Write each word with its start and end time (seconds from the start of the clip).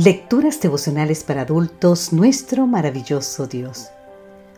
Lecturas 0.00 0.60
devocionales 0.60 1.24
para 1.24 1.42
adultos, 1.42 2.12
nuestro 2.12 2.68
maravilloso 2.68 3.48
Dios. 3.48 3.88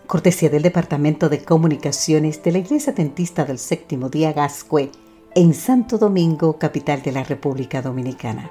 Cortesía 0.06 0.50
del 0.50 0.60
Departamento 0.60 1.30
de 1.30 1.42
Comunicaciones 1.42 2.42
de 2.42 2.52
la 2.52 2.58
Iglesia 2.58 2.92
Dentista 2.92 3.46
del 3.46 3.58
Séptimo 3.58 4.10
Día 4.10 4.34
Gascue 4.34 4.90
en 5.34 5.54
Santo 5.54 5.96
Domingo, 5.96 6.58
capital 6.58 7.00
de 7.00 7.12
la 7.12 7.24
República 7.24 7.80
Dominicana. 7.80 8.50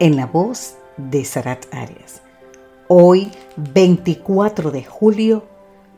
En 0.00 0.16
la 0.16 0.26
voz 0.26 0.74
de 0.96 1.24
Sarat 1.24 1.72
Arias. 1.72 2.22
Hoy, 2.88 3.30
24 3.56 4.72
de 4.72 4.82
julio, 4.82 5.44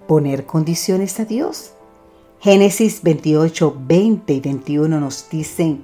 poner 0.07 0.45
condiciones 0.45 1.19
a 1.21 1.25
Dios. 1.25 1.71
Génesis 2.41 3.03
28, 3.03 3.79
20 3.87 4.31
y 4.31 4.41
21 4.41 5.01
nos 5.01 5.31
dicen, 5.31 5.83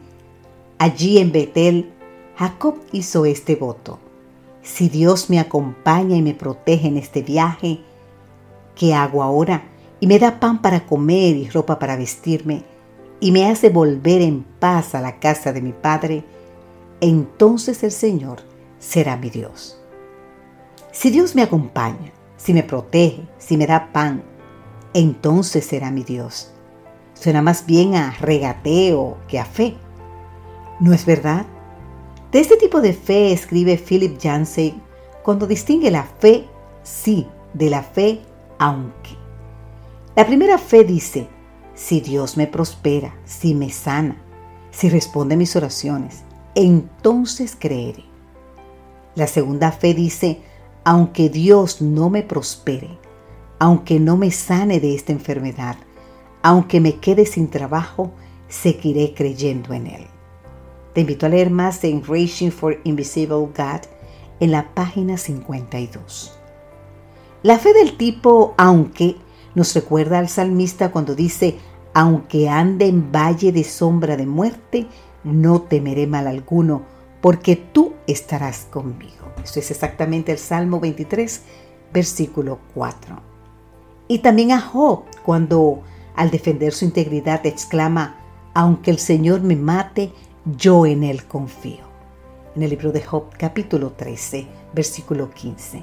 allí 0.76 1.16
en 1.16 1.32
Betel, 1.32 1.95
Jacob 2.36 2.76
hizo 2.92 3.24
este 3.24 3.56
voto. 3.56 3.98
Si 4.62 4.88
Dios 4.88 5.30
me 5.30 5.40
acompaña 5.40 6.16
y 6.16 6.22
me 6.22 6.34
protege 6.34 6.88
en 6.88 6.98
este 6.98 7.22
viaje, 7.22 7.80
¿qué 8.74 8.94
hago 8.94 9.22
ahora? 9.22 9.64
Y 10.00 10.06
me 10.06 10.18
da 10.18 10.38
pan 10.38 10.60
para 10.60 10.86
comer 10.86 11.36
y 11.36 11.48
ropa 11.48 11.78
para 11.78 11.96
vestirme, 11.96 12.64
y 13.20 13.32
me 13.32 13.48
hace 13.48 13.70
volver 13.70 14.20
en 14.20 14.42
paz 14.42 14.94
a 14.94 15.00
la 15.00 15.18
casa 15.18 15.52
de 15.54 15.62
mi 15.62 15.72
Padre, 15.72 16.24
entonces 17.00 17.82
el 17.82 17.92
Señor 17.92 18.40
será 18.78 19.16
mi 19.16 19.30
Dios. 19.30 19.80
Si 20.92 21.10
Dios 21.10 21.34
me 21.34 21.42
acompaña, 21.42 22.12
si 22.36 22.52
me 22.52 22.62
protege, 22.62 23.26
si 23.38 23.56
me 23.56 23.66
da 23.66 23.92
pan, 23.92 24.22
entonces 24.92 25.64
será 25.64 25.90
mi 25.90 26.04
Dios. 26.04 26.52
Suena 27.14 27.40
más 27.40 27.64
bien 27.64 27.94
a 27.94 28.10
regateo 28.20 29.16
que 29.26 29.38
a 29.38 29.46
fe. 29.46 29.74
¿No 30.80 30.92
es 30.92 31.06
verdad? 31.06 31.46
De 32.36 32.42
este 32.42 32.58
tipo 32.58 32.82
de 32.82 32.92
fe 32.92 33.32
escribe 33.32 33.78
Philip 33.78 34.18
Yancey 34.18 34.78
cuando 35.22 35.46
distingue 35.46 35.90
la 35.90 36.02
fe 36.02 36.46
sí 36.82 37.26
de 37.54 37.70
la 37.70 37.82
fe 37.82 38.20
aunque. 38.58 39.16
La 40.14 40.26
primera 40.26 40.58
fe 40.58 40.84
dice, 40.84 41.28
si 41.72 42.02
Dios 42.02 42.36
me 42.36 42.46
prospera, 42.46 43.16
si 43.24 43.54
me 43.54 43.70
sana, 43.70 44.22
si 44.70 44.90
responde 44.90 45.34
mis 45.38 45.56
oraciones, 45.56 46.24
entonces 46.54 47.56
creeré. 47.58 48.04
La 49.14 49.28
segunda 49.28 49.72
fe 49.72 49.94
dice, 49.94 50.42
aunque 50.84 51.30
Dios 51.30 51.80
no 51.80 52.10
me 52.10 52.22
prospere, 52.22 52.98
aunque 53.58 53.98
no 53.98 54.18
me 54.18 54.30
sane 54.30 54.78
de 54.78 54.94
esta 54.94 55.12
enfermedad, 55.12 55.76
aunque 56.42 56.82
me 56.82 56.96
quede 56.96 57.24
sin 57.24 57.48
trabajo, 57.48 58.12
seguiré 58.46 59.14
creyendo 59.14 59.72
en 59.72 59.86
Él. 59.86 60.15
Te 60.96 61.02
invito 61.02 61.26
a 61.26 61.28
leer 61.28 61.50
más 61.50 61.82
de 61.82 62.02
Raging 62.08 62.50
for 62.50 62.80
Invisible 62.84 63.50
God 63.54 63.82
en 64.40 64.50
la 64.50 64.72
página 64.72 65.18
52. 65.18 66.32
La 67.42 67.58
fe 67.58 67.74
del 67.74 67.98
tipo 67.98 68.54
aunque 68.56 69.16
nos 69.54 69.74
recuerda 69.74 70.18
al 70.18 70.30
salmista 70.30 70.90
cuando 70.92 71.14
dice, 71.14 71.58
aunque 71.92 72.48
ande 72.48 72.86
en 72.86 73.12
valle 73.12 73.52
de 73.52 73.62
sombra 73.62 74.16
de 74.16 74.24
muerte, 74.24 74.86
no 75.22 75.60
temeré 75.60 76.06
mal 76.06 76.26
alguno, 76.26 76.86
porque 77.20 77.56
tú 77.56 77.92
estarás 78.06 78.66
conmigo. 78.70 79.34
Eso 79.44 79.60
es 79.60 79.70
exactamente 79.70 80.32
el 80.32 80.38
Salmo 80.38 80.80
23, 80.80 81.42
versículo 81.92 82.58
4. 82.72 83.20
Y 84.08 84.20
también 84.20 84.52
a 84.52 84.62
Job, 84.62 85.02
cuando 85.26 85.82
al 86.14 86.30
defender 86.30 86.72
su 86.72 86.86
integridad 86.86 87.44
exclama, 87.44 88.16
aunque 88.54 88.90
el 88.90 88.98
Señor 88.98 89.42
me 89.42 89.56
mate, 89.56 90.14
yo 90.54 90.86
en 90.86 91.02
Él 91.02 91.24
confío. 91.24 91.84
En 92.54 92.62
el 92.62 92.70
libro 92.70 92.92
de 92.92 93.02
Job 93.02 93.24
capítulo 93.36 93.90
13, 93.90 94.46
versículo 94.72 95.30
15. 95.30 95.82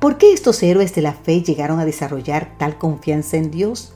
¿Por 0.00 0.16
qué 0.16 0.32
estos 0.32 0.62
héroes 0.62 0.94
de 0.94 1.02
la 1.02 1.12
fe 1.12 1.42
llegaron 1.42 1.78
a 1.78 1.84
desarrollar 1.84 2.56
tal 2.56 2.78
confianza 2.78 3.36
en 3.36 3.50
Dios? 3.50 3.92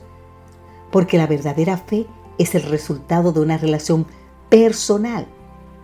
Porque 0.91 1.17
la 1.17 1.27
verdadera 1.27 1.77
fe 1.77 2.05
es 2.37 2.53
el 2.53 2.63
resultado 2.63 3.31
de 3.31 3.39
una 3.39 3.57
relación 3.57 4.05
personal 4.49 5.27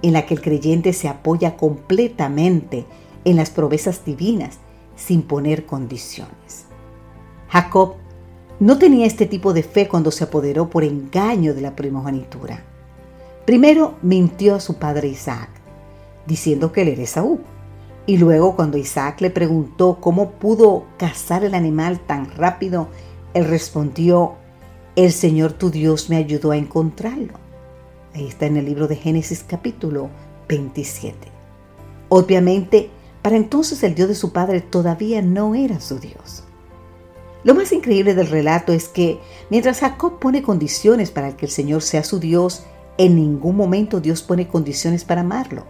en 0.04 0.14
la 0.14 0.26
que 0.26 0.36
el 0.36 0.42
creyente 0.42 0.94
se 0.94 1.08
apoya 1.08 1.58
completamente 1.58 2.86
en 3.26 3.36
las 3.36 3.50
promesas 3.50 4.06
divinas 4.06 4.60
sin 4.96 5.24
poner 5.24 5.66
condiciones. 5.66 6.66
Jacob 7.50 7.96
no 8.60 8.78
tenía 8.78 9.08
este 9.08 9.26
tipo 9.26 9.52
de 9.52 9.64
fe 9.64 9.88
cuando 9.88 10.12
se 10.12 10.26
apoderó 10.26 10.70
por 10.70 10.84
engaño 10.84 11.56
de 11.56 11.62
la 11.62 11.76
primogenitura. 11.76 12.69
Primero 13.50 13.98
mintió 14.04 14.54
a 14.54 14.60
su 14.60 14.76
padre 14.76 15.08
Isaac, 15.08 15.50
diciendo 16.28 16.72
que 16.72 16.84
él 16.84 16.90
era 16.90 17.02
Esaú. 17.02 17.40
Y 18.06 18.18
luego 18.18 18.56
cuando 18.56 18.78
Isaac 18.78 19.22
le 19.22 19.32
preguntó 19.32 19.98
cómo 20.00 20.34
pudo 20.34 20.86
cazar 21.00 21.44
el 21.44 21.56
animal 21.56 22.00
tan 22.00 22.30
rápido, 22.30 22.90
él 23.34 23.46
respondió, 23.46 24.36
el 24.96 25.12
Señor 25.12 25.54
tu 25.54 25.72
Dios 25.72 26.12
me 26.12 26.18
ayudó 26.18 26.52
a 26.52 26.58
encontrarlo. 26.58 27.34
Ahí 28.14 28.28
está 28.28 28.46
en 28.46 28.58
el 28.58 28.66
libro 28.66 28.88
de 28.88 28.98
Génesis 28.98 29.44
capítulo 29.48 30.12
27. 30.48 31.18
Obviamente, 32.10 32.92
para 33.24 33.36
entonces 33.36 33.82
el 33.82 33.96
Dios 33.96 34.10
de 34.10 34.14
su 34.14 34.32
padre 34.32 34.62
todavía 34.62 35.24
no 35.24 35.56
era 35.56 35.80
su 35.80 35.98
Dios. 35.98 36.44
Lo 37.44 37.56
más 37.56 37.72
increíble 37.72 38.14
del 38.14 38.28
relato 38.28 38.74
es 38.74 38.88
que 38.88 39.20
mientras 39.50 39.80
Jacob 39.80 40.20
pone 40.20 40.44
condiciones 40.44 41.10
para 41.10 41.36
que 41.36 41.48
el 41.48 41.52
Señor 41.52 41.82
sea 41.82 42.04
su 42.04 42.20
Dios, 42.20 42.64
en 43.00 43.16
ningún 43.16 43.56
momento 43.56 44.02
Dios 44.02 44.22
pone 44.22 44.50
condiciones 44.50 45.06
para 45.06 45.22
amarlo. 45.22 45.64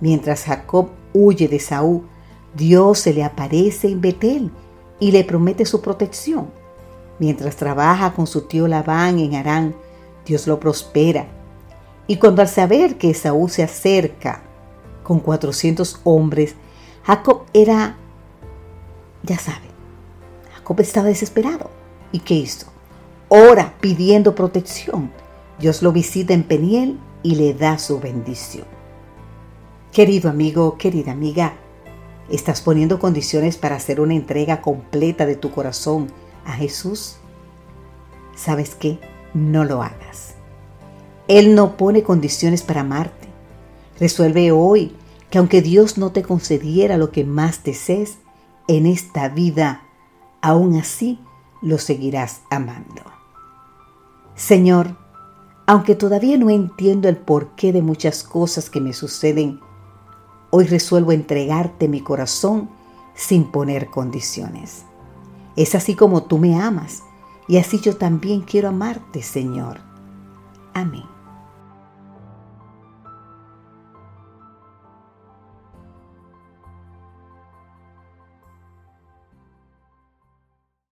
Mientras 0.00 0.44
Jacob 0.44 0.90
huye 1.14 1.46
de 1.46 1.60
Saúl, 1.60 2.08
Dios 2.54 2.98
se 2.98 3.14
le 3.14 3.22
aparece 3.22 3.86
en 3.88 4.00
Betel 4.00 4.50
y 4.98 5.12
le 5.12 5.22
promete 5.22 5.64
su 5.64 5.80
protección. 5.80 6.50
Mientras 7.20 7.54
trabaja 7.54 8.12
con 8.14 8.26
su 8.26 8.48
tío 8.48 8.66
Labán 8.66 9.20
en 9.20 9.36
Arán, 9.36 9.76
Dios 10.26 10.48
lo 10.48 10.58
prospera. 10.58 11.28
Y 12.08 12.16
cuando 12.16 12.42
al 12.42 12.48
saber 12.48 12.98
que 12.98 13.14
Saúl 13.14 13.48
se 13.48 13.62
acerca 13.62 14.42
con 15.04 15.20
400 15.20 16.00
hombres, 16.02 16.56
Jacob 17.04 17.44
era, 17.52 17.96
ya 19.22 19.38
sabe, 19.38 19.68
Jacob 20.52 20.80
estaba 20.80 21.06
desesperado. 21.06 21.70
¿Y 22.10 22.18
qué 22.18 22.34
hizo? 22.34 22.66
Ora 23.28 23.74
pidiendo 23.80 24.34
protección. 24.34 25.12
Dios 25.60 25.82
lo 25.82 25.92
visita 25.92 26.32
en 26.32 26.42
Peniel 26.42 26.98
y 27.22 27.34
le 27.34 27.52
da 27.52 27.78
su 27.78 28.00
bendición. 28.00 28.66
Querido 29.92 30.30
amigo, 30.30 30.78
querida 30.78 31.12
amiga, 31.12 31.52
¿estás 32.30 32.62
poniendo 32.62 32.98
condiciones 32.98 33.58
para 33.58 33.76
hacer 33.76 34.00
una 34.00 34.14
entrega 34.14 34.62
completa 34.62 35.26
de 35.26 35.36
tu 35.36 35.50
corazón 35.50 36.10
a 36.46 36.52
Jesús? 36.52 37.16
¿Sabes 38.34 38.74
qué? 38.74 38.98
No 39.34 39.64
lo 39.64 39.82
hagas. 39.82 40.34
Él 41.28 41.54
no 41.54 41.76
pone 41.76 42.02
condiciones 42.02 42.62
para 42.62 42.80
amarte. 42.80 43.28
Resuelve 43.98 44.52
hoy 44.52 44.96
que 45.28 45.36
aunque 45.36 45.60
Dios 45.60 45.98
no 45.98 46.10
te 46.10 46.22
concediera 46.22 46.96
lo 46.96 47.10
que 47.10 47.24
más 47.24 47.62
desees 47.64 48.16
en 48.66 48.86
esta 48.86 49.28
vida, 49.28 49.82
aún 50.40 50.76
así 50.76 51.20
lo 51.60 51.76
seguirás 51.76 52.40
amando. 52.50 53.02
Señor, 54.34 54.96
aunque 55.70 55.94
todavía 55.94 56.36
no 56.36 56.50
entiendo 56.50 57.08
el 57.08 57.16
porqué 57.16 57.72
de 57.72 57.80
muchas 57.80 58.24
cosas 58.24 58.68
que 58.68 58.80
me 58.80 58.92
suceden, 58.92 59.60
hoy 60.50 60.64
resuelvo 60.66 61.12
entregarte 61.12 61.86
mi 61.86 62.00
corazón 62.00 62.68
sin 63.14 63.44
poner 63.52 63.86
condiciones. 63.86 64.82
Es 65.54 65.76
así 65.76 65.94
como 65.94 66.24
tú 66.24 66.38
me 66.38 66.60
amas 66.60 67.04
y 67.46 67.58
así 67.58 67.78
yo 67.78 67.96
también 67.96 68.40
quiero 68.40 68.70
amarte, 68.70 69.22
Señor. 69.22 69.78
Amén. 70.74 71.04